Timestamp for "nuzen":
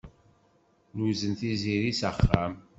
0.95-1.33